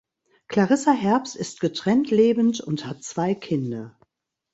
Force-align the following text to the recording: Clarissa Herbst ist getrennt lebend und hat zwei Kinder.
Clarissa 0.47 0.93
Herbst 0.93 1.35
ist 1.35 1.59
getrennt 1.59 2.09
lebend 2.09 2.59
und 2.59 2.87
hat 2.87 3.03
zwei 3.03 3.35
Kinder. 3.35 3.99